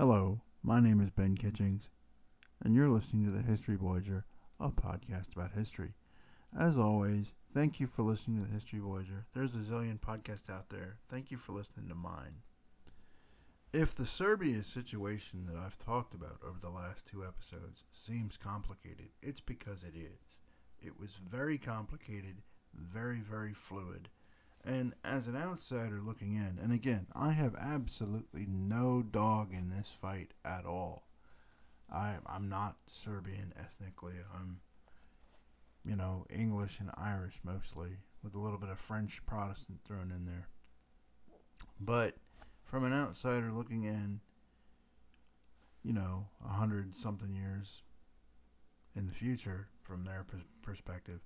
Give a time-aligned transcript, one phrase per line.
[0.00, 1.90] Hello, my name is Ben Kitchings,
[2.64, 4.24] and you're listening to the History Voyager,
[4.58, 5.92] a podcast about history.
[6.58, 9.26] As always, thank you for listening to the History Voyager.
[9.34, 10.96] There's a zillion podcasts out there.
[11.10, 12.36] Thank you for listening to mine.
[13.74, 19.10] If the Serbia situation that I've talked about over the last two episodes seems complicated,
[19.20, 20.38] it's because it is.
[20.80, 22.36] It was very complicated,
[22.74, 24.08] very, very fluid.
[24.64, 29.90] And as an outsider looking in, and again, I have absolutely no dog in this
[29.90, 31.06] fight at all.
[31.90, 34.14] I, I'm not Serbian ethnically.
[34.34, 34.60] I'm,
[35.84, 40.26] you know, English and Irish mostly, with a little bit of French Protestant thrown in
[40.26, 40.48] there.
[41.80, 42.16] But
[42.64, 44.20] from an outsider looking in,
[45.82, 47.82] you know, a hundred something years
[48.94, 50.26] in the future from their
[50.62, 51.20] perspective,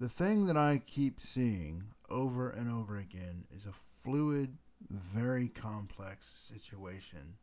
[0.00, 4.58] the thing that I keep seeing over and over again is a fluid,
[4.90, 7.36] very complex situation,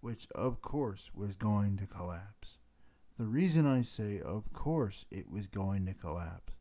[0.00, 2.58] which of course was going to collapse.
[3.18, 6.54] The reason I say, of course, it was going to collapse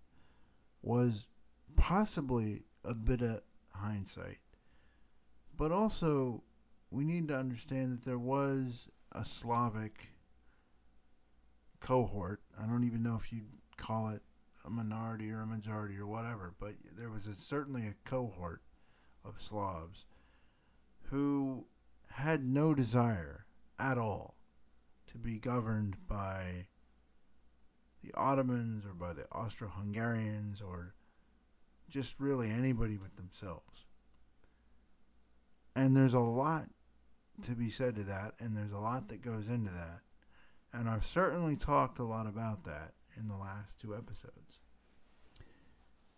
[0.82, 1.28] was
[1.76, 3.42] possibly a bit of
[3.74, 4.40] hindsight.
[5.56, 6.44] But also,
[6.90, 10.12] we need to understand that there was a Slavic
[11.80, 12.42] cohort.
[12.62, 14.22] I don't even know if you'd call it
[14.66, 18.62] a minority or a majority or whatever, but there was a, certainly a cohort
[19.26, 20.06] of Slavs
[21.10, 21.66] who
[22.12, 23.46] had no desire
[23.80, 24.36] at all
[25.12, 26.68] to be governed by
[28.04, 30.96] the Ottomans or by the Austro Hungarians or
[31.90, 33.86] just really anybody but themselves.
[35.76, 36.70] And there's a lot
[37.44, 40.02] to be said to that, and there's a lot that goes into that.
[40.74, 44.41] And I've certainly talked a lot about that in the last two episodes.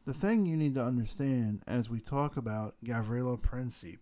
[0.06, 4.00] The thing you need to understand as we talk about Gavrilo Princip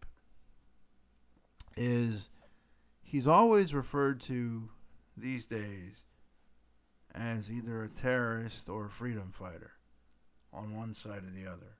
[1.77, 2.29] is
[3.03, 4.69] he's always referred to
[5.15, 6.05] these days
[7.13, 9.73] as either a terrorist or a freedom fighter
[10.51, 11.77] on one side or the other.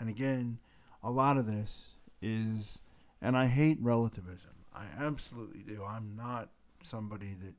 [0.00, 0.58] And again,
[1.02, 2.80] a lot of this is,
[3.22, 4.50] and I hate relativism.
[4.74, 5.84] I absolutely do.
[5.84, 6.50] I'm not
[6.82, 7.54] somebody that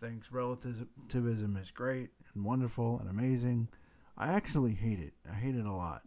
[0.00, 3.68] thinks relativism is great and wonderful and amazing.
[4.16, 5.14] I actually hate it.
[5.30, 6.02] I hate it a lot.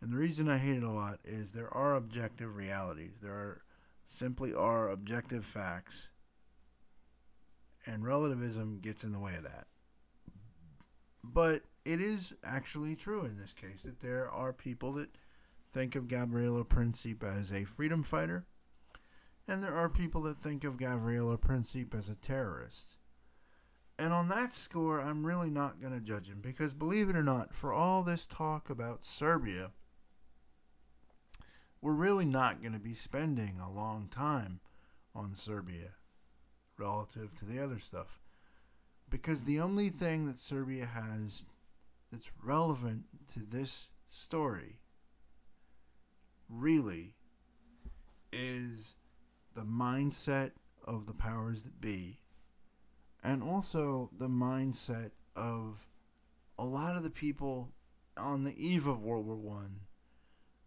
[0.00, 3.14] And the reason I hate it a lot is there are objective realities.
[3.22, 3.62] There are
[4.06, 6.08] simply are objective facts.
[7.86, 9.66] And relativism gets in the way of that.
[11.22, 15.10] But it is actually true in this case that there are people that
[15.70, 18.46] think of Gavrilo Princip as a freedom fighter,
[19.48, 22.96] and there are people that think of Gavrilo Princip as a terrorist.
[23.98, 27.22] And on that score, I'm really not going to judge him because, believe it or
[27.22, 29.70] not, for all this talk about Serbia,
[31.80, 34.60] we're really not going to be spending a long time
[35.14, 35.90] on Serbia
[36.76, 38.20] relative to the other stuff.
[39.08, 41.44] Because the only thing that Serbia has
[42.10, 44.80] that's relevant to this story
[46.48, 47.14] really
[48.32, 48.96] is
[49.54, 50.52] the mindset
[50.84, 52.18] of the powers that be
[53.24, 55.88] and also the mindset of
[56.58, 57.72] a lot of the people
[58.16, 59.80] on the eve of World War One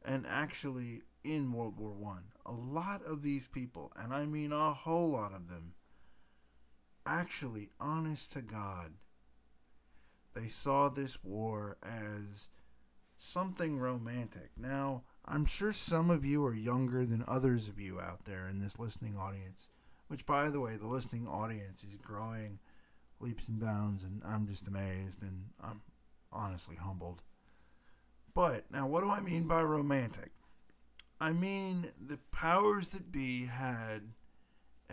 [0.03, 2.23] and actually in World War One.
[2.45, 5.73] A lot of these people, and I mean a whole lot of them,
[7.05, 8.93] actually, honest to God,
[10.33, 12.49] they saw this war as
[13.17, 14.51] something romantic.
[14.57, 18.59] Now, I'm sure some of you are younger than others of you out there in
[18.59, 19.69] this listening audience
[20.07, 22.59] which, by the way, the listening audience is growing
[23.19, 25.81] leaps and bounds, and I'm just amazed and I'm
[26.31, 27.21] honestly humbled.
[28.33, 30.31] But now, what do I mean by romantic?
[31.19, 34.01] I mean the powers that be had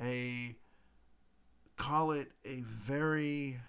[0.02, 0.56] a
[1.76, 3.60] call it a very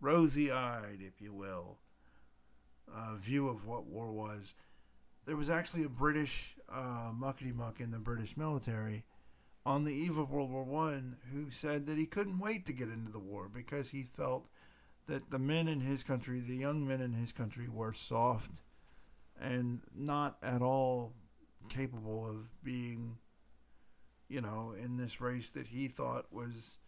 [0.00, 1.78] rosy eyed, if you will,
[2.94, 4.54] uh, view of what war was.
[5.26, 9.04] There was actually a British uh, muckety muck in the British military
[9.64, 12.88] on the eve of World War One who said that he couldn't wait to get
[12.88, 14.48] into the war because he felt
[15.06, 18.52] that the men in his country, the young men in his country, were soft
[19.40, 21.12] and not at all
[21.68, 23.18] capable of being,
[24.28, 26.78] you know, in this race that he thought was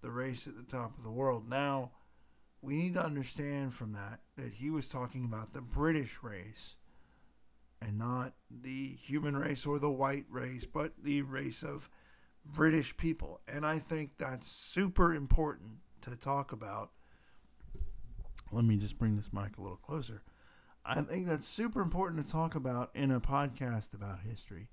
[0.00, 1.48] the race at the top of the world.
[1.48, 1.92] Now,
[2.60, 6.76] we need to understand from that that he was talking about the British race
[7.80, 11.88] and not the human race or the white race, but the race of
[12.44, 13.40] British people.
[13.48, 16.90] And I think that's super important to talk about.
[18.50, 20.22] Let me just bring this mic a little closer.
[20.84, 24.68] I think that's super important to talk about in a podcast about history,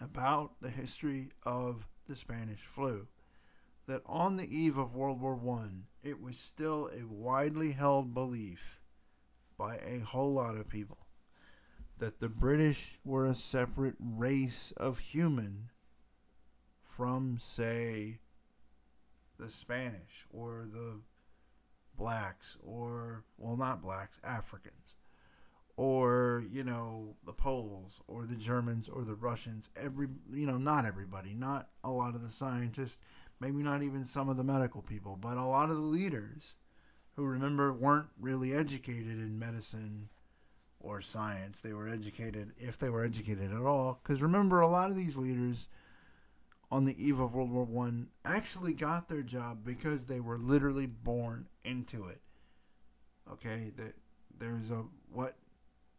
[0.00, 3.08] about the history of the Spanish flu,
[3.86, 8.80] that on the eve of World War One, it was still a widely held belief
[9.58, 11.04] by a whole lot of people
[11.98, 15.70] that the British were a separate race of human
[16.96, 18.18] from, say,
[19.38, 21.00] the Spanish or the
[21.96, 24.94] blacks or, well, not blacks, Africans
[25.76, 29.68] or, you know, the Poles or the Germans or the Russians.
[29.76, 32.98] Every, you know, not everybody, not a lot of the scientists,
[33.40, 36.54] maybe not even some of the medical people, but a lot of the leaders
[37.16, 40.08] who remember weren't really educated in medicine
[40.78, 41.60] or science.
[41.60, 45.16] They were educated, if they were educated at all, because remember, a lot of these
[45.16, 45.66] leaders
[46.74, 50.86] on the eve of World War One actually got their job because they were literally
[50.86, 52.20] born into it.
[53.30, 53.94] Okay, that
[54.36, 54.82] there's a
[55.12, 55.36] what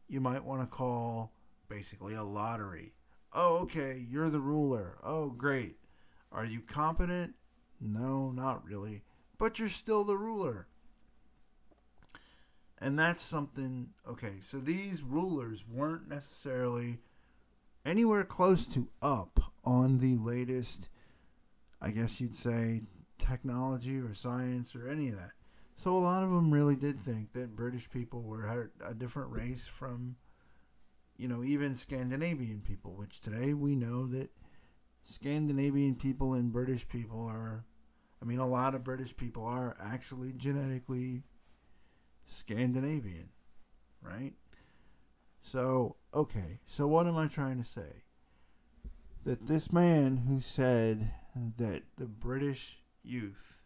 [0.10, 1.32] you might want to call
[1.70, 2.92] basically a lottery.
[3.32, 4.98] Oh, okay, you're the ruler.
[5.02, 5.78] Oh, great.
[6.30, 7.36] Are you competent?
[7.80, 9.04] No, not really.
[9.38, 10.68] But you're still the ruler.
[12.80, 17.00] And that's something, okay, so these rulers weren't necessarily
[17.86, 20.90] anywhere close to up on the latest,
[21.82, 22.82] I guess you'd say,
[23.18, 25.32] technology or science or any of that.
[25.76, 29.68] So a lot of them really did think that British people were a different race
[29.68, 30.16] from,
[31.18, 34.30] you know, even Scandinavian people, which today we know that
[35.04, 37.66] Scandinavian people and British people are,
[38.22, 41.24] I mean, a lot of British people are actually genetically
[42.26, 43.30] Scandinavian,
[44.02, 44.34] right?
[45.46, 48.04] So, okay, so what am I trying to say?
[49.26, 51.12] That this man who said
[51.58, 53.62] that the British youth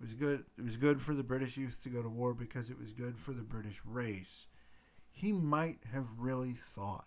[0.00, 2.78] was good it was good for the British youth to go to war because it
[2.78, 4.48] was good for the British race.
[5.12, 7.06] He might have really thought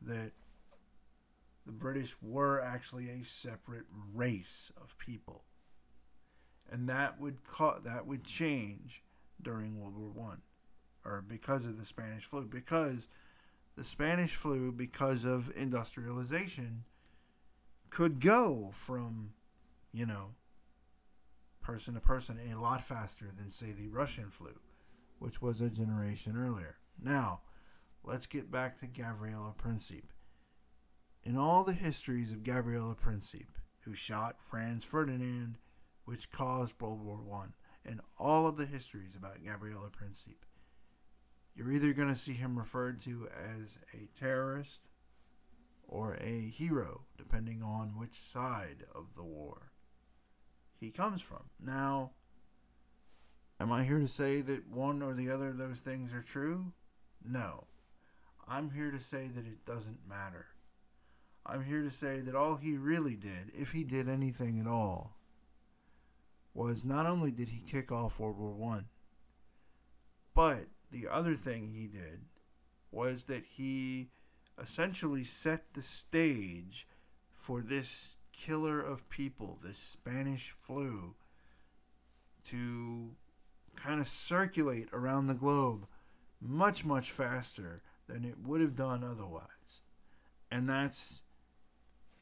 [0.00, 0.32] that
[1.66, 5.44] the British were actually a separate race of people.
[6.70, 7.38] And that would
[7.82, 9.02] that would change
[9.42, 10.42] during World War One,
[11.04, 12.44] or because of the Spanish flu.
[12.46, 13.08] Because
[13.76, 16.84] the Spanish flu, because of industrialization,
[17.90, 19.32] could go from,
[19.92, 20.34] you know,
[21.62, 24.58] person to person a lot faster than, say, the Russian flu,
[25.18, 26.76] which was a generation earlier.
[27.02, 27.40] Now,
[28.04, 30.04] let's get back to Gavrilo Princip.
[31.22, 33.48] In all the histories of Gavrilo Princip,
[33.80, 35.58] who shot Franz Ferdinand,
[36.04, 37.54] which caused World War One,
[37.84, 40.44] and all of the histories about Gavrilo Princip,
[41.54, 44.80] you're either going to see him referred to as a terrorist
[45.86, 49.72] or a hero, depending on which side of the war
[50.78, 51.44] he comes from.
[51.60, 52.12] Now,
[53.58, 56.72] am I here to say that one or the other of those things are true?
[57.24, 57.66] No.
[58.48, 60.46] I'm here to say that it doesn't matter.
[61.44, 65.16] I'm here to say that all he really did, if he did anything at all,
[66.54, 68.86] was not only did he kick off World War One,
[70.34, 72.22] but the other thing he did
[72.90, 74.08] was that he
[74.60, 76.86] essentially set the stage
[77.32, 81.14] for this killer of people, this Spanish flu,
[82.44, 83.10] to
[83.76, 85.86] kind of circulate around the globe
[86.40, 89.46] much, much faster than it would have done otherwise.
[90.50, 91.22] And that's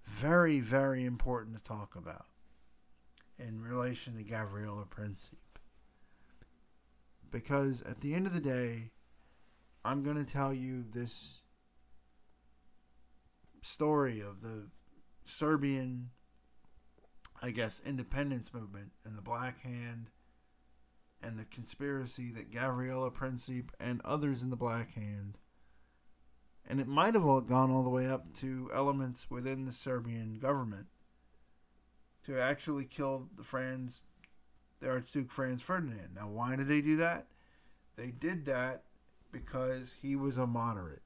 [0.05, 2.27] very, very important to talk about
[3.39, 5.37] in relation to Gavrilo Princip.
[7.31, 8.91] Because at the end of the day,
[9.85, 11.41] I'm going to tell you this
[13.63, 14.69] story of the
[15.25, 16.11] Serbian,
[17.43, 20.11] I guess, independence movement and the Black Hand
[21.23, 25.39] and the conspiracy that Gavrilo Princip and others in the Black Hand,
[26.67, 30.39] and it might have all gone all the way up to elements within the Serbian
[30.39, 30.87] government
[32.25, 34.03] to actually kill the Franz,
[34.81, 36.11] the Archduke Franz Ferdinand.
[36.15, 37.27] Now, why did they do that?
[37.97, 38.85] They did that
[39.33, 41.03] because he was a moderate.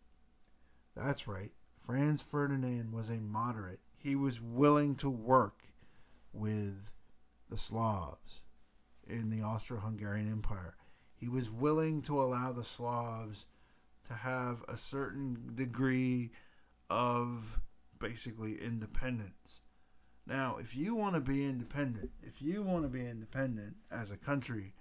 [0.95, 1.53] That's right.
[1.79, 5.63] Franz Ferdinand was a moderate he was willing to work
[6.33, 6.91] with
[7.49, 8.41] the Slavs
[9.07, 10.75] in the Austro Hungarian Empire.
[11.15, 13.47] He was willing to allow the Slavs
[14.09, 16.33] to have a certain degree
[16.91, 17.61] of
[18.01, 19.61] basically independence.
[20.27, 24.17] Now, if you want to be independent, if you want to be independent as a
[24.17, 24.75] country,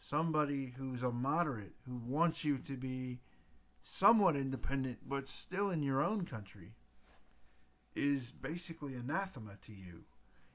[0.00, 3.20] somebody who's a moderate, who wants you to be
[3.82, 6.74] somewhat independent but still in your own country,
[7.94, 10.04] is basically anathema to you.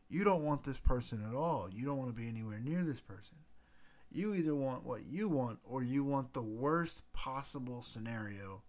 [0.09, 1.69] You don't want this person at all.
[1.71, 3.37] You don't want to be anywhere near this person.
[4.11, 8.61] You either want what you want or you want the worst possible scenario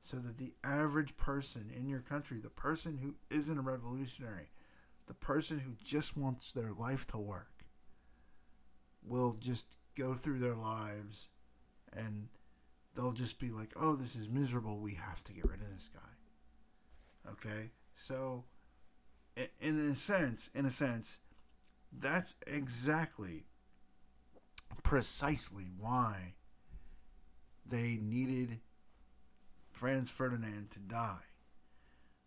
[0.00, 4.48] so that the average person in your country, the person who isn't a revolutionary,
[5.08, 7.64] the person who just wants their life to work
[9.02, 11.28] will just go through their lives
[11.92, 12.28] and
[12.94, 14.78] they'll just be like, oh, this is miserable.
[14.78, 17.32] We have to get rid of this guy.
[17.32, 17.70] Okay?
[17.96, 18.44] So,
[19.60, 21.18] in a sense, in a sense,
[21.92, 23.46] that's exactly,
[24.82, 26.34] precisely why
[27.64, 28.60] they needed
[29.70, 31.24] Franz Ferdinand to die.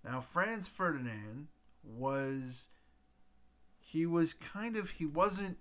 [0.04, 1.48] Now, Franz Ferdinand
[1.84, 2.70] was,
[3.80, 5.58] he was kind of, he wasn't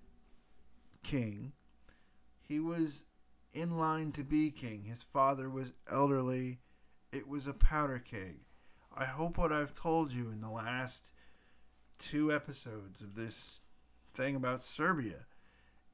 [1.03, 1.53] king.
[2.41, 3.05] He was
[3.53, 4.83] in line to be king.
[4.83, 6.59] His father was elderly.
[7.11, 8.39] It was a powder keg.
[8.95, 11.11] I hope what I've told you in the last
[11.97, 13.59] two episodes of this
[14.13, 15.25] thing about Serbia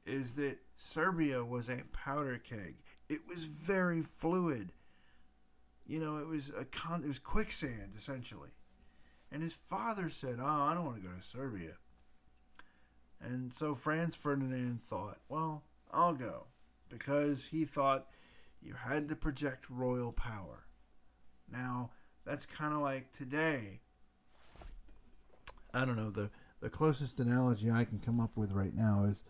[0.06, 2.76] is that Serbia was a powder keg.
[3.10, 4.72] It was very fluid.
[5.86, 8.50] You know, it was a con- it was quicksand essentially.
[9.32, 11.74] And his father said, "Oh, I don't want to go to Serbia."
[13.20, 16.48] And so Franz Ferdinand thought, "Well, I'll go."
[16.90, 18.08] Because he thought
[18.62, 20.66] you had to project royal power.
[21.52, 21.92] Now,
[22.26, 23.82] that's kind of like today.
[25.74, 26.30] I don't know, the
[26.60, 29.24] the closest analogy I can come up with right now is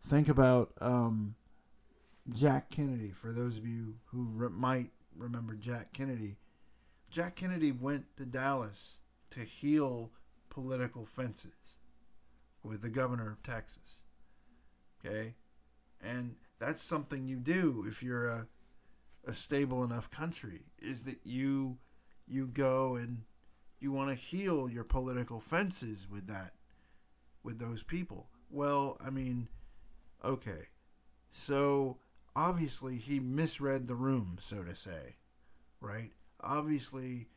[0.00, 1.34] think about um,
[2.32, 3.10] Jack Kennedy.
[3.10, 6.36] For those of you who re- might remember Jack Kennedy,
[7.10, 8.98] Jack Kennedy went to Dallas
[9.30, 10.10] to heal
[10.48, 11.76] political fences
[12.62, 14.00] with the governor of Texas.
[15.04, 15.34] Okay?
[16.02, 18.46] And that's something you do if you're a,
[19.26, 21.78] a stable enough country, is that you
[22.26, 23.22] you go and
[23.80, 26.52] you want to heal your political fences with that
[27.42, 28.28] with those people.
[28.50, 29.48] Well, I mean,
[30.24, 30.68] okay.
[31.30, 31.98] So
[32.36, 35.16] obviously he misread the room, so to say,
[35.80, 36.12] right?
[36.40, 37.28] Obviously,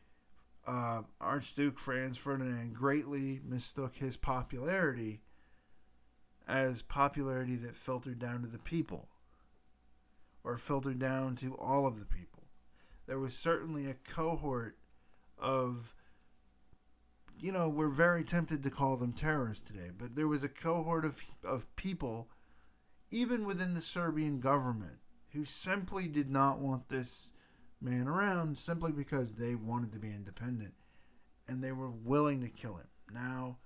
[0.66, 5.20] uh, Archduke Franz Ferdinand greatly mistook his popularity
[6.46, 9.08] as popularity that filtered down to the people
[10.42, 12.44] or filtered down to all of the people.
[13.06, 14.76] There was certainly a cohort
[15.38, 15.94] of,
[17.38, 21.04] you know, we're very tempted to call them terrorists today, but there was a cohort
[21.04, 22.28] of, of people,
[23.10, 24.98] even within the Serbian government,
[25.32, 27.32] who simply did not want this
[27.84, 30.74] man around simply because they wanted to be independent
[31.46, 32.88] and they were willing to kill him.
[33.12, 33.58] Now,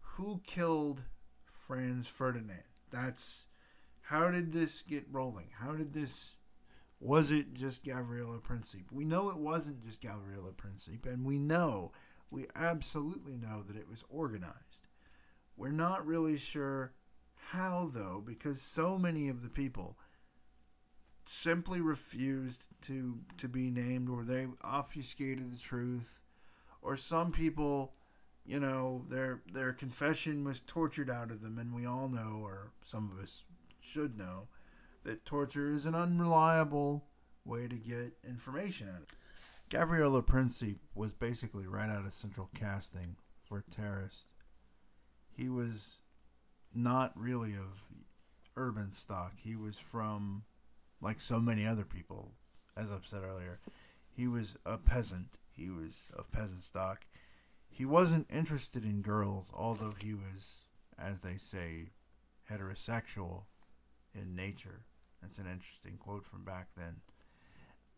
[0.00, 1.02] who killed
[1.66, 2.62] Franz Ferdinand?
[2.90, 3.46] That's
[4.02, 5.48] how did this get rolling?
[5.58, 6.36] How did this
[7.00, 8.90] was it just Gavrilo Princip?
[8.90, 11.92] We know it wasn't just Gavrilo Princip, and we know,
[12.30, 14.88] we absolutely know that it was organized.
[15.56, 16.92] We're not really sure
[17.50, 19.96] how, though, because so many of the people
[21.28, 26.20] simply refused to to be named or they obfuscated the truth
[26.80, 27.92] or some people
[28.46, 32.72] you know their their confession was tortured out of them and we all know or
[32.82, 33.42] some of us
[33.78, 34.48] should know
[35.04, 37.04] that torture is an unreliable
[37.44, 39.18] way to get information out of
[39.68, 44.30] Gavrilo Princip was basically right out of central casting for terrorists.
[45.30, 45.98] He was
[46.74, 47.86] not really of
[48.56, 49.34] urban stock.
[49.36, 50.44] He was from
[51.00, 52.32] like so many other people,
[52.76, 53.60] as I've said earlier.
[54.10, 55.36] He was a peasant.
[55.52, 57.06] He was of peasant stock.
[57.68, 60.62] He wasn't interested in girls, although he was,
[60.98, 61.90] as they say,
[62.50, 63.42] heterosexual
[64.14, 64.84] in nature.
[65.22, 66.96] That's an interesting quote from back then.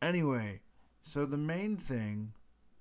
[0.02, 0.60] Anyway,
[1.02, 2.32] so the main thing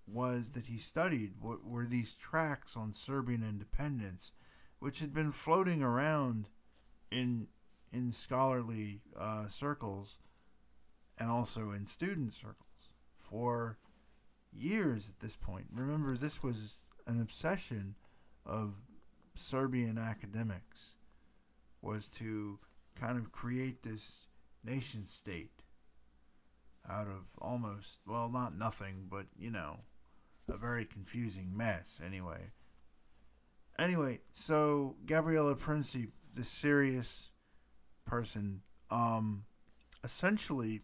[0.07, 4.31] was that he studied what were these tracts on Serbian independence,
[4.79, 6.47] which had been floating around
[7.11, 7.47] in
[7.91, 10.17] in scholarly uh, circles
[11.17, 13.77] and also in student circles for
[14.51, 15.65] years at this point.
[15.74, 16.77] Remember, this was
[17.08, 17.96] an obsession
[18.46, 18.81] of
[19.36, 20.96] Serbian academics
[21.81, 22.60] was to
[22.96, 24.27] kind of create this
[24.63, 25.63] nation state
[26.89, 29.79] out of almost well not nothing but you know
[30.51, 32.51] a very confusing mess anyway
[33.77, 37.28] anyway so Gavrilo Princip the serious
[38.09, 39.45] person um,
[40.03, 40.81] essentially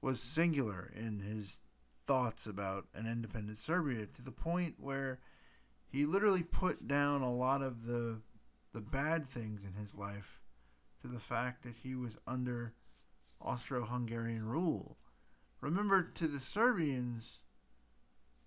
[0.00, 1.60] was singular in his
[2.06, 5.18] thoughts about an independent Serbia to the point where
[5.90, 8.20] he literally put down a lot of the
[8.72, 10.40] the bad things in his life
[11.02, 12.74] to the fact that he was under
[13.40, 14.98] Austro-Hungarian rule.
[15.60, 17.38] Remember to the Serbians,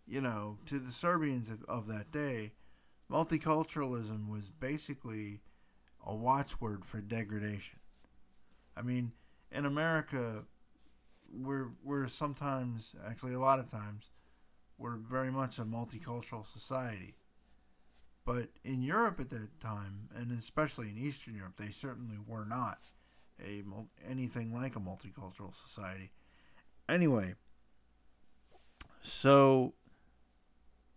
[0.07, 2.51] you know, to the Serbians of, of that day,
[3.11, 5.41] multiculturalism was basically
[6.05, 7.79] a watchword for degradation.
[8.75, 9.11] I mean,
[9.51, 10.43] in America,
[11.33, 14.11] we're we're sometimes, actually, a lot of times,
[14.77, 17.15] we're very much a multicultural society.
[18.25, 22.79] But in Europe at that time, and especially in Eastern Europe, they certainly were not
[23.43, 23.63] a
[24.07, 26.11] anything like a multicultural society.
[26.87, 27.35] Anyway,
[29.01, 29.73] so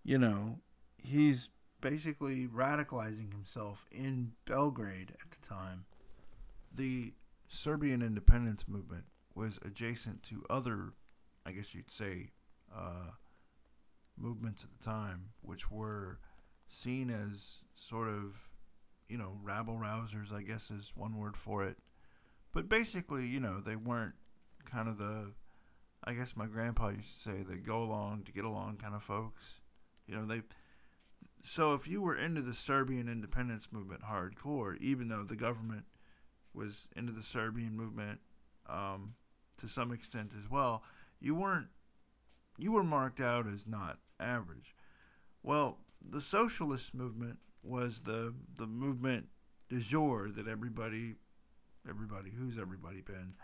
[0.04, 0.58] you know,
[1.02, 1.48] he's
[1.84, 5.84] basically radicalizing himself in Belgrade at the time.
[6.74, 7.12] The
[7.46, 10.94] Serbian independence movement was adjacent to other,
[11.44, 12.30] I guess you'd say,
[12.74, 13.10] uh,
[14.16, 16.20] movements at the time, which were
[16.68, 18.48] seen as sort of,
[19.10, 21.76] you know, rabble rousers, I guess is one word for it.
[22.52, 24.14] But basically, you know, they weren't
[24.64, 25.32] kind of the,
[26.02, 29.02] I guess my grandpa used to say, the go along to get along kind of
[29.02, 29.60] folks.
[30.06, 30.40] You know, they.
[31.46, 35.84] So if you were into the Serbian independence movement hardcore, even though the government
[36.54, 38.20] was into the Serbian movement
[38.66, 39.14] um,
[39.58, 40.82] to some extent as well,
[41.20, 41.68] you weren't.
[42.56, 44.74] You were marked out as not average.
[45.42, 49.26] Well, the socialist movement was the the movement
[49.68, 51.16] du jour that everybody,
[51.86, 53.34] everybody who's everybody been,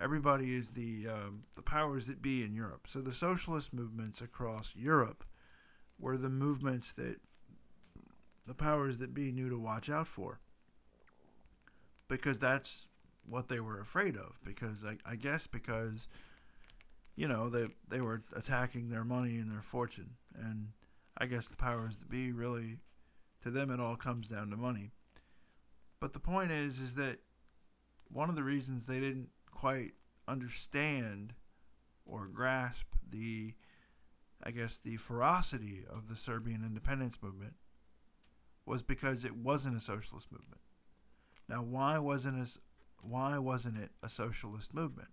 [0.00, 2.86] everybody is the um, the powers that be in Europe.
[2.86, 5.24] So the socialist movements across Europe
[5.98, 7.16] were the movements that
[8.46, 10.40] the powers that be knew to watch out for
[12.08, 12.88] because that's
[13.28, 16.08] what they were afraid of because I, I guess because
[17.16, 20.68] you know they they were attacking their money and their fortune and
[21.20, 22.78] I guess the powers that be really,
[23.42, 24.90] to them, it all comes down to money.
[26.00, 27.18] But the point is, is that
[28.10, 29.92] one of the reasons they didn't quite
[30.26, 31.34] understand
[32.06, 33.52] or grasp the,
[34.42, 37.54] I guess, the ferocity of the Serbian independence movement
[38.66, 40.60] was because it wasn't a socialist movement.
[41.48, 42.48] Now, why wasn't a,
[43.02, 45.08] why wasn't it a socialist movement?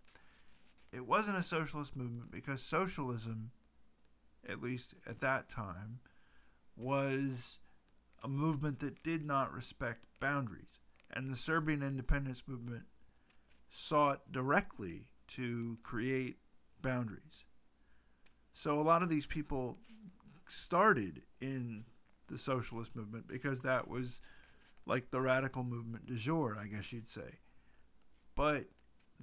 [0.92, 3.52] It wasn't a socialist movement because socialism
[4.48, 6.00] at least at that time,
[6.76, 7.60] was
[8.24, 10.80] a movement that did not respect boundaries.
[11.12, 12.84] And the Serbian independence movement
[13.70, 16.38] sought directly to create
[16.82, 17.46] boundaries.
[18.54, 19.78] So a lot of these people
[20.48, 21.86] started in
[22.28, 24.22] the socialist movement because that was
[24.86, 27.40] like the radical movement du jour, I guess you'd say.
[28.36, 28.66] But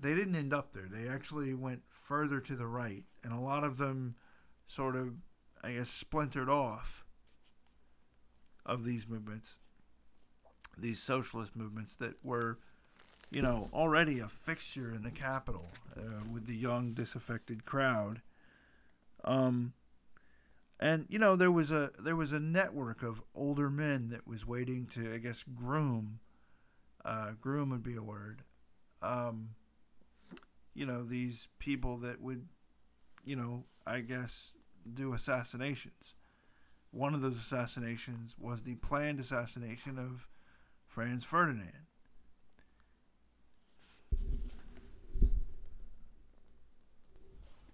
[0.00, 0.88] they didn't end up there.
[0.90, 4.16] They actually went further to the right, and a lot of them
[4.66, 5.14] sort of,
[5.62, 7.04] I guess, splintered off
[8.66, 9.56] of these movements,
[10.76, 12.58] these socialist movements that were,
[13.30, 18.20] you know, already a fixture in the capital uh, with the young, disaffected crowd.
[19.24, 19.74] Um,
[20.84, 24.46] and you know there was a there was a network of older men that was
[24.46, 26.20] waiting to I guess groom,
[27.06, 28.42] uh, groom would be a word.
[29.00, 29.54] Um,
[30.74, 32.48] you know these people that would,
[33.24, 34.52] you know, I guess
[34.92, 36.12] do assassinations.
[36.90, 40.28] One of those assassinations was the planned assassination of
[40.86, 41.86] Franz Ferdinand.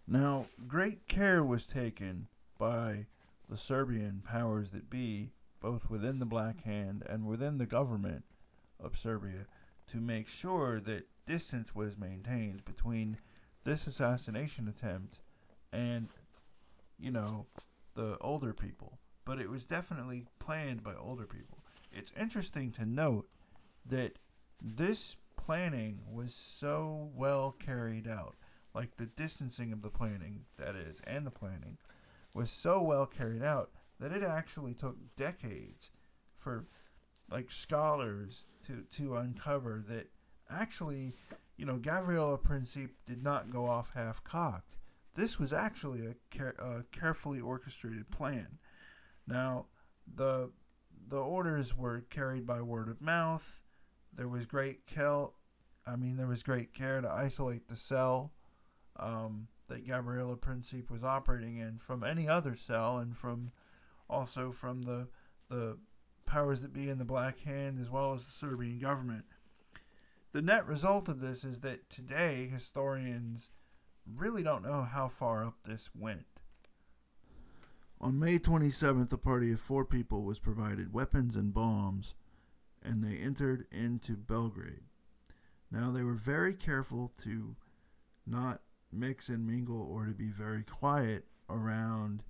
[0.07, 2.29] Now, great care was taken
[2.61, 3.07] by
[3.49, 8.23] the Serbian powers that be, both within the Black Hand and within the government
[8.79, 9.47] of Serbia,
[9.89, 13.17] to make sure that distance was maintained between
[13.65, 15.19] this assassination attempt
[15.73, 16.09] and
[17.01, 17.47] you know,
[17.95, 21.59] the older people, but it was definitely planned by older people.
[21.91, 23.27] It's interesting to note
[23.87, 24.19] that
[24.63, 28.37] this planning was so well carried out,
[28.75, 31.79] like the distancing of the planning, that is, and the planning,
[32.35, 35.91] was so well carried out that it actually took decades
[36.35, 36.67] for
[37.31, 40.09] like scholars to to uncover that
[40.51, 41.15] actually,
[41.57, 44.77] you know, Gavrilo Princip did not go off half cocked.
[45.15, 48.59] This was actually a, care, a carefully orchestrated plan.
[49.27, 49.67] Now,
[50.13, 50.51] the
[51.09, 53.63] the orders were carried by word of mouth.
[54.13, 55.27] There was great care.
[55.87, 58.33] I mean, there was great care to isolate the cell
[58.97, 63.53] um, that Gavrilo Princip was operating in from any other cell, and from
[64.09, 65.09] also from the
[65.49, 65.79] the
[66.27, 69.25] powers that be in the Black Hand, as well as the Serbian government.
[70.33, 73.51] The net result of this is that today historians
[74.07, 76.27] really don't know how far up this went.
[78.01, 82.15] On May 27th, a party of four people was provided weapons and bombs,
[82.83, 84.85] and they entered into Belgrade.
[85.71, 87.57] Now, they were very careful to
[88.27, 92.23] not mix and mingle or to be very quiet around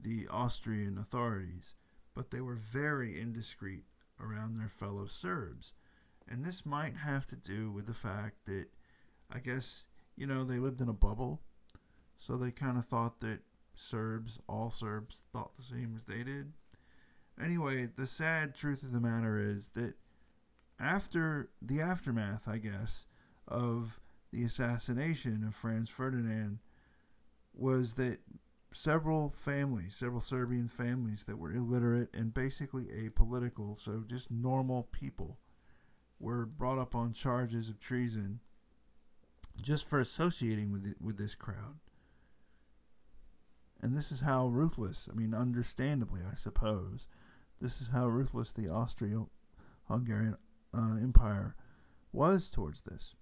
[0.00, 1.74] the Austrian authorities,
[2.14, 3.84] but they were very indiscreet
[4.20, 5.72] around their fellow Serbs.
[6.28, 8.66] And this might have to do with the fact that,
[9.30, 9.84] I guess,
[10.16, 11.42] you know, they lived in a bubble.
[12.18, 13.40] So they kind of thought that
[13.74, 16.52] Serbs, all Serbs, thought the same as they did.
[17.42, 19.94] Anyway, the sad truth of the matter is that
[20.78, 23.04] after the aftermath, I guess,
[23.46, 24.00] of
[24.34, 26.58] the assassination of Franz Ferdinand
[27.54, 28.18] was that
[28.72, 35.38] several families, several Serbian families that were illiterate and basically apolitical, so just normal people,
[36.18, 38.40] were brought up on charges of treason
[39.62, 41.76] just for associating with it, with this crowd.
[43.80, 47.06] And this is how ruthless, I mean, understandably, I suppose,
[47.60, 49.28] this is how ruthless the Austro
[49.86, 50.36] Hungarian
[50.76, 51.54] uh, Empire
[52.12, 53.14] was towards this.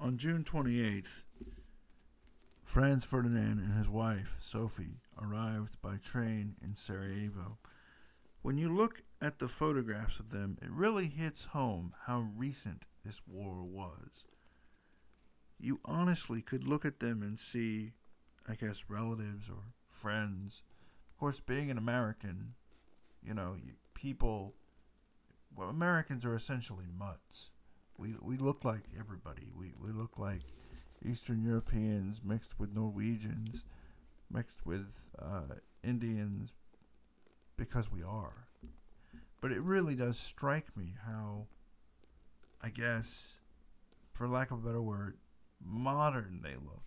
[0.00, 1.22] On June 28th,
[2.64, 7.58] Franz Ferdinand and his wife, Sophie, arrived by train in Sarajevo.
[8.42, 13.22] When you look at the photographs of them, it really hits home how recent this
[13.26, 14.24] war was.
[15.58, 17.92] You honestly could look at them and see,
[18.48, 20.62] I guess, relatives or friends.
[21.10, 22.54] Of course, being an American,
[23.22, 23.56] you know,
[23.94, 24.54] people,
[25.56, 27.50] well, Americans are essentially mutts.
[27.96, 29.48] We, we look like everybody.
[29.56, 30.40] We, we look like
[31.04, 33.64] Eastern Europeans mixed with Norwegians,
[34.30, 36.52] mixed with uh, Indians,
[37.56, 38.48] because we are.
[39.40, 41.46] But it really does strike me how,
[42.62, 43.36] I guess,
[44.12, 45.18] for lack of a better word,
[45.64, 46.82] modern they look.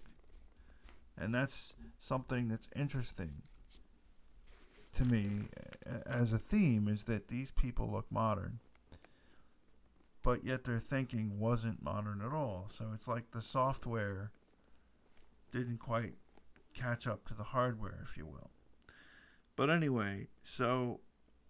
[1.17, 3.43] And that's something that's interesting
[4.93, 5.43] to me
[6.05, 8.59] as a theme is that these people look modern.
[10.27, 12.67] But yet their thinking wasn't modern at all.
[12.69, 14.33] So it's like the software
[15.53, 16.15] didn't quite
[16.73, 18.49] catch up to the hardware, if you will.
[19.55, 20.99] But anyway, so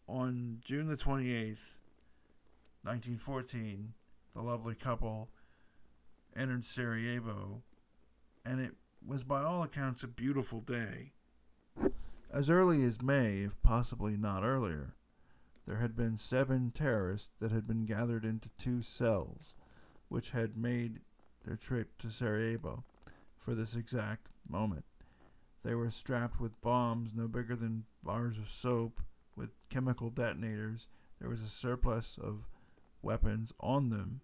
[0.08, 1.74] on June the 28th,
[2.84, 3.94] 1914,
[4.36, 5.30] the lovely couple
[6.36, 7.64] entered Sarajevo,
[8.46, 11.14] and it was by all accounts a beautiful day.
[12.32, 14.94] As early as May, if possibly not earlier,
[15.68, 19.54] there had been seven terrorists that had been gathered into two cells,
[20.08, 21.02] which had made
[21.46, 22.86] their trip to Sarajevo
[23.38, 24.86] for this exact moment.
[25.64, 29.02] They were strapped with bombs no bigger than bars of soap
[29.36, 30.88] with chemical detonators.
[31.20, 32.48] There was a surplus of
[33.02, 34.22] weapons on them.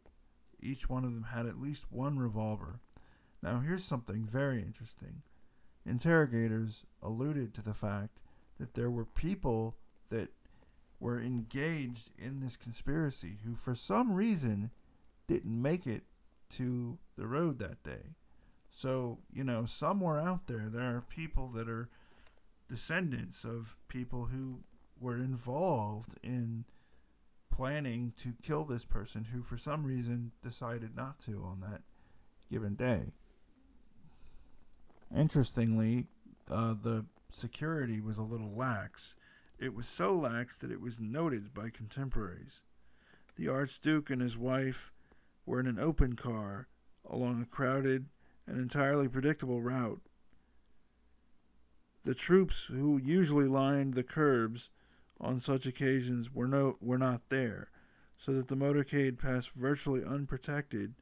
[0.62, 2.80] Each one of them had at least one revolver.
[3.42, 5.24] Now, here's something very interesting.
[5.86, 8.20] Interrogators alluded to the fact
[8.58, 9.76] that there were people
[10.10, 10.30] that
[11.04, 14.72] were engaged in this conspiracy who, for some reason,
[15.28, 16.04] didn't make it
[16.50, 18.16] to the road that day.
[18.72, 21.90] So, you know, somewhere out there, there are people that are
[22.70, 24.60] descendants of people who
[24.98, 26.64] were involved in
[27.52, 31.82] planning to kill this person who, for some reason, decided not to on that
[32.50, 33.12] given day.
[35.14, 36.08] Interestingly,
[36.50, 39.16] uh, the security was a little lax.
[39.60, 42.62] It was so lax that it was noted by contemporaries.
[43.36, 44.92] The Archduke and his wife
[45.46, 46.68] were in an open car
[47.10, 48.08] along a crowded
[48.46, 50.02] and entirely predictable route.
[52.04, 54.70] The troops who usually lined the curbs
[55.20, 57.70] on such occasions were no were not there,
[58.18, 60.96] so that the motorcade passed virtually unprotected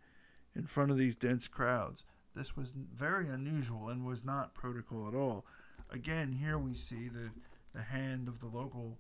[0.56, 2.04] in front of these dense crowds.
[2.36, 5.46] This was very unusual and was not protocol at all.
[5.90, 7.32] Again, here we see the
[7.74, 8.98] the hand of the local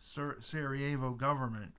[0.00, 1.72] Sarajevo government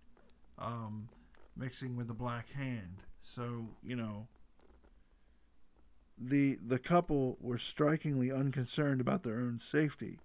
[0.58, 1.10] um,
[1.55, 3.03] mixing with the Black Hand.
[3.23, 4.27] So you know,
[6.17, 10.19] the the couple were strikingly unconcerned about their own safety.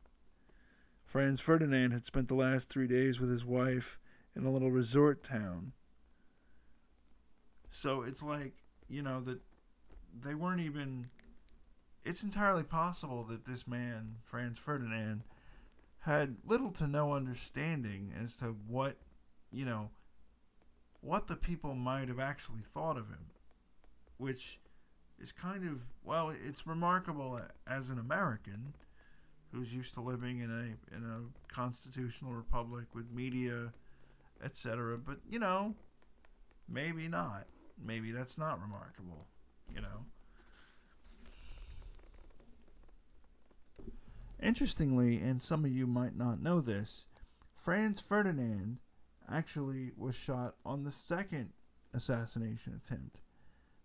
[1.05, 3.99] Franz Ferdinand had spent the last three days with his wife
[4.35, 5.73] in a little resort town.
[7.71, 8.55] So it's like,
[8.89, 9.41] you know, that
[10.19, 11.11] they weren't even.
[12.05, 15.23] It's entirely possible that this man, Franz Ferdinand,
[16.05, 18.97] had little to no understanding as to what,
[19.51, 19.91] you know,
[21.01, 23.27] what the people might have actually thought of him.
[24.17, 24.61] Which
[25.19, 28.75] is kind of well, it's remarkable as an American
[29.53, 33.73] who's used to living in a in a constitutional republic with media,
[34.43, 34.99] etc.
[34.99, 35.75] But you know,
[36.69, 37.47] maybe not.
[37.83, 39.27] Maybe that's not remarkable.
[39.75, 40.05] You know.
[44.45, 47.07] Interestingly, and some of you might not know this,
[47.55, 48.79] Franz Ferdinand
[49.27, 51.55] actually was shot on the second
[51.95, 53.23] assassination attempt.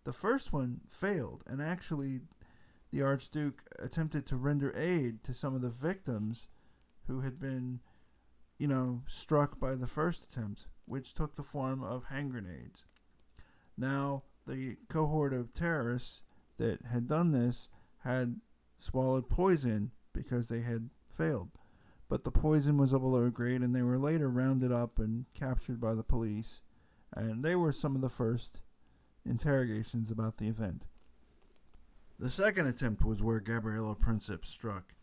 [0.04, 2.19] The first one failed, and actually,
[2.91, 6.50] the Archduke attempted to render aid to some of the victims
[7.08, 7.80] who had been,
[8.58, 12.84] you know, struck by the first attempt, which took the form of hand grenades.
[13.78, 16.22] Now, the cohort of terrorists
[16.58, 17.69] that had done this
[18.00, 18.41] had
[18.78, 21.50] swallowed poison because they had failed.
[22.10, 25.80] But the poison was a below grade, and they were later rounded up and captured
[25.80, 26.62] by the police.
[27.16, 28.62] And they were some of the first
[29.26, 30.88] interrogations about the event.
[32.20, 34.94] The second attempt was where Gavrilo Princip struck.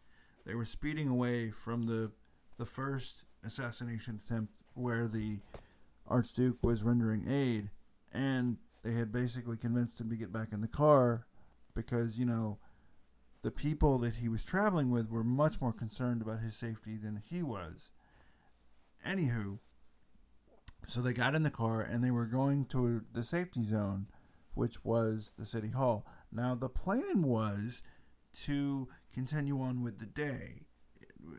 [0.44, 2.12] They were speeding away from the
[2.58, 5.38] the first assassination attempt where the
[6.06, 7.70] Archduke was rendering aid,
[8.12, 11.26] and they had basically convinced him to get back in the car
[11.74, 12.58] because, you know,
[13.46, 17.22] the people that he was traveling with were much more concerned about his safety than
[17.30, 17.92] he was.
[19.06, 19.60] Anywho,
[20.88, 24.08] so they got in the car and they were going to the safety zone,
[24.54, 26.04] which was the city hall.
[26.32, 27.82] Now, the plan was
[28.46, 30.62] to continue on with the day.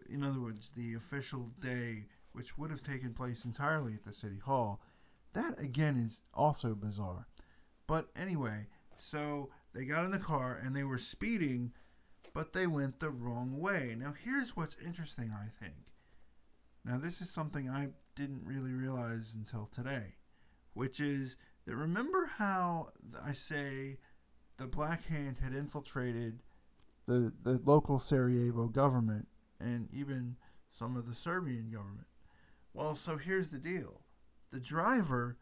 [0.10, 4.40] In other words, the official day, which would have taken place entirely at the city
[4.40, 4.82] hall.
[5.34, 7.28] That, again, is also bizarre.
[7.86, 8.68] But anyway,
[8.98, 11.74] so they got in the car and they were speeding,
[12.34, 13.96] but they went the wrong way.
[13.98, 15.76] Now, here's what's interesting, I think.
[16.86, 20.16] Now, this is something I didn't really realize until today,
[20.74, 21.36] which is
[21.66, 22.90] that remember how
[23.24, 23.98] I say
[24.58, 26.42] the Black Hand had infiltrated
[27.06, 29.28] the, the local Sarajevo government
[29.60, 30.38] and even
[30.72, 32.08] some of the Serbian government?
[32.74, 34.02] Well, so here's the deal
[34.50, 35.38] the driver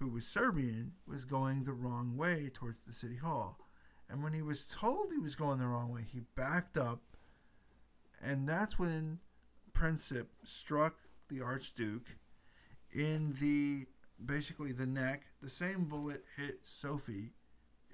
[0.00, 3.58] who was Serbian, was going the wrong way towards the city hall.
[4.10, 7.00] And when he was told he was going the wrong way, he backed up.
[8.22, 9.20] And that's when
[9.72, 10.96] Princip struck
[11.28, 12.16] the Archduke
[12.92, 13.86] in the
[14.24, 15.22] basically the neck.
[15.42, 17.32] The same bullet hit Sophie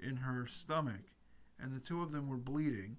[0.01, 1.11] in her stomach,
[1.59, 2.97] and the two of them were bleeding.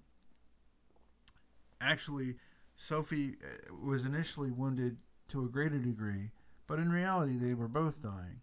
[1.81, 2.35] Actually,
[2.75, 6.31] Sophie uh, was initially wounded to a greater degree,
[6.67, 8.41] but in reality, they were both dying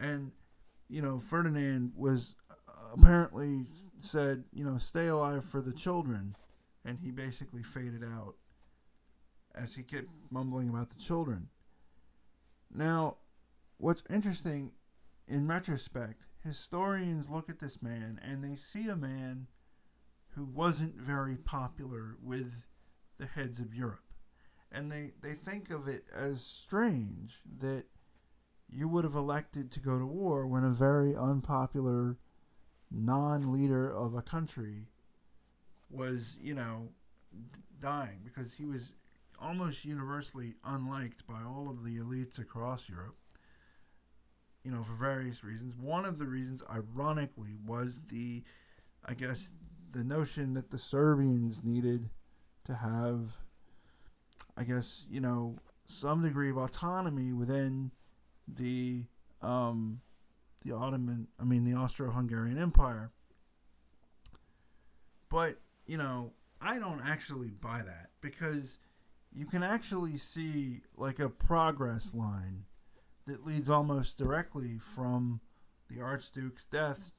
[0.00, 0.32] and
[0.88, 2.34] you know Ferdinand was
[2.92, 3.66] apparently
[3.98, 6.36] said, you know, stay alive for the children,
[6.84, 8.36] and he basically faded out
[9.54, 11.48] as he kept mumbling about the children.
[12.72, 13.16] Now,
[13.78, 14.72] what's interesting
[15.26, 19.46] in retrospect, historians look at this man and they see a man
[20.34, 22.62] who wasn't very popular with
[23.18, 24.04] the heads of Europe.
[24.72, 27.84] And they, they think of it as strange that
[28.68, 32.16] you would have elected to go to war when a very unpopular
[32.90, 34.86] non leader of a country
[35.90, 36.88] was, you know,
[37.80, 38.92] dying because he was
[39.40, 43.16] almost universally unliked by all of the elites across Europe,
[44.64, 45.74] you know, for various reasons.
[45.76, 48.42] One of the reasons, ironically, was the,
[49.04, 49.52] I guess,
[49.92, 52.10] the notion that the Serbians needed
[52.66, 53.42] to have,
[54.56, 57.90] I guess, you know, some degree of autonomy within
[58.46, 59.04] the
[59.42, 60.00] um,
[60.64, 63.12] the Ottoman, I mean the Austro-Hungarian Empire.
[65.28, 68.78] But you know, I don't actually buy that because
[69.32, 72.64] you can actually see like a progress line
[73.26, 75.40] that leads almost directly from
[75.88, 77.12] the Archduke's death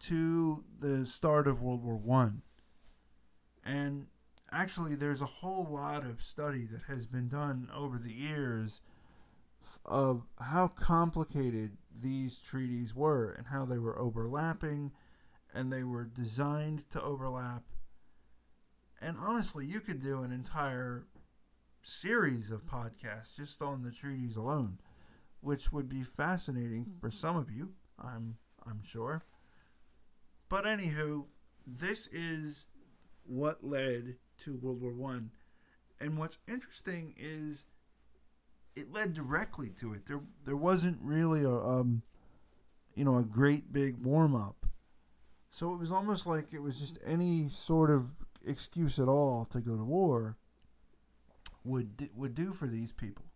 [0.00, 2.42] to the start of World War One.
[3.64, 4.06] And
[4.50, 8.80] actually, there's a whole lot of study that has been done over the years
[9.84, 14.92] of how complicated these treaties were and how they were overlapping
[15.54, 17.64] and they were designed to overlap.
[19.00, 21.06] And honestly, you could do an entire
[21.82, 24.78] series of podcasts just on the treaties alone,
[25.40, 27.18] which would be fascinating for mm-hmm.
[27.18, 29.24] some of you, I'm I'm sure.
[30.48, 31.24] But anywho,
[31.66, 32.64] this is
[33.24, 35.30] what led to World War One.
[36.00, 37.64] And what's interesting is
[38.78, 40.06] it led directly to it.
[40.06, 42.02] There there wasn't really a um,
[42.94, 44.66] you know a great big warm up,
[45.50, 48.14] so it was almost like it was just any sort of
[48.44, 50.36] excuse at all to go to war
[51.64, 53.26] would would do for these people.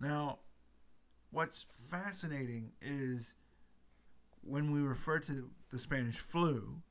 [0.00, 0.38] Now,
[1.30, 3.34] what's fascinating is
[4.42, 6.82] when we refer to the Spanish flu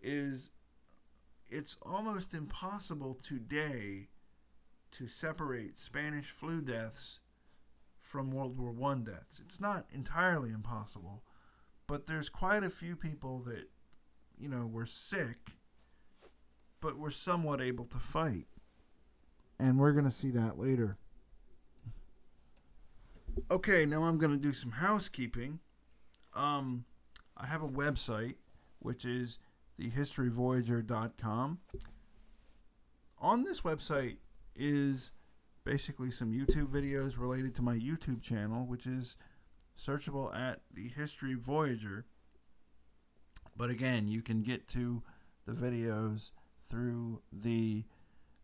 [0.00, 0.50] is
[1.48, 4.08] it's almost impossible today
[4.92, 7.18] to separate Spanish flu deaths
[8.00, 9.40] from World War One deaths.
[9.44, 11.22] It's not entirely impossible,
[11.86, 13.68] but there's quite a few people that,
[14.38, 15.52] you know, were sick,
[16.80, 18.46] but were somewhat able to fight.
[19.58, 20.98] And we're going to see that later.
[23.50, 25.60] Okay, now I'm going to do some housekeeping.
[26.34, 26.84] Um,
[27.36, 28.34] I have a website,
[28.80, 29.38] which is
[29.80, 31.58] thehistoryvoyager.com.
[33.18, 34.16] On this website,
[34.54, 35.10] is
[35.64, 39.16] basically some YouTube videos related to my YouTube channel, which is
[39.78, 42.06] searchable at the History Voyager.
[43.56, 45.02] But again, you can get to
[45.46, 46.30] the videos
[46.66, 47.84] through the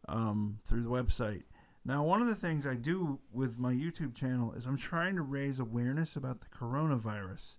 [0.08, 1.44] um, through the website.
[1.84, 5.22] Now, one of the things I do with my YouTube channel is I'm trying to
[5.22, 7.56] raise awareness about the coronavirus.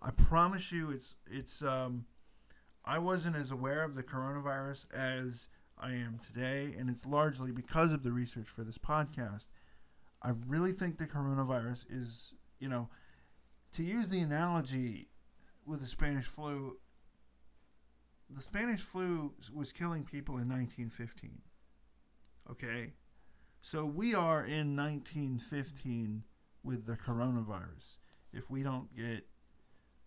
[0.00, 1.62] I promise you, it's it's.
[1.62, 2.06] Um,
[2.84, 5.48] I wasn't as aware of the coronavirus as
[5.80, 9.46] I am today, and it's largely because of the research for this podcast.
[10.22, 12.88] I really think the coronavirus is, you know,
[13.72, 15.08] to use the analogy
[15.64, 16.78] with the Spanish flu,
[18.28, 21.42] the Spanish flu was killing people in 1915.
[22.50, 22.92] Okay?
[23.60, 26.24] So we are in 1915
[26.64, 27.96] with the coronavirus
[28.32, 29.26] if we don't get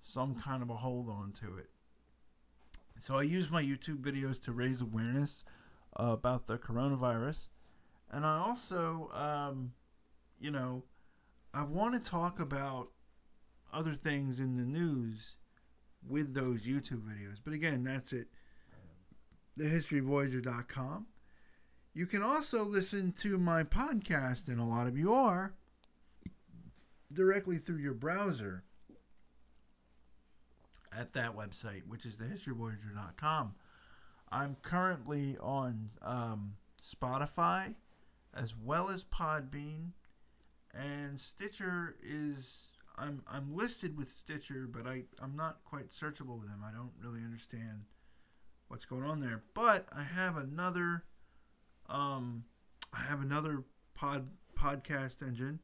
[0.03, 1.69] some kind of a hold on to it.
[2.99, 5.43] So I use my YouTube videos to raise awareness
[5.95, 7.47] about the coronavirus.
[8.09, 9.73] And I also, um,
[10.39, 10.83] you know,
[11.53, 12.89] I want to talk about
[13.73, 15.35] other things in the news
[16.07, 17.37] with those YouTube videos.
[17.43, 18.27] But again, that's it.
[19.57, 21.07] TheHistoryVoyager.com.
[21.93, 25.53] You can also listen to my podcast, and a lot of you are,
[27.13, 28.63] directly through your browser
[30.97, 33.55] at that website, which is thehistoryvoyager.com.
[34.31, 37.75] I'm currently on um, Spotify
[38.33, 39.91] as well as Podbean,
[40.73, 42.67] and Stitcher is
[42.97, 46.63] I'm I'm listed with Stitcher, but I I'm not quite searchable with them.
[46.65, 47.85] I don't really understand
[48.67, 49.43] what's going on there.
[49.53, 51.03] But I have another
[51.89, 52.45] um
[52.93, 53.63] I have another
[53.95, 55.59] pod podcast engine,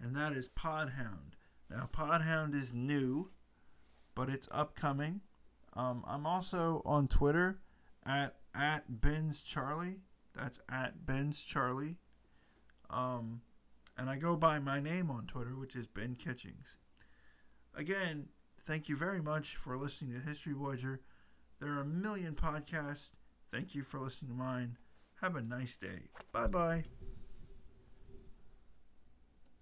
[0.00, 1.34] and that is Podhound.
[1.70, 3.30] Now Podhound is new,
[4.14, 5.20] but it's upcoming.
[5.74, 7.60] Um, I'm also on Twitter
[8.08, 10.00] at at Ben's Charlie.
[10.34, 11.96] That's at Ben's Charlie.
[12.90, 13.42] Um,
[13.96, 16.76] and I go by my name on Twitter, which is Ben Kitchings.
[17.74, 18.28] Again,
[18.64, 21.00] thank you very much for listening to History Voyager.
[21.60, 23.10] There are a million podcasts.
[23.52, 24.78] Thank you for listening to mine.
[25.20, 26.10] Have a nice day.
[26.32, 26.84] Bye bye.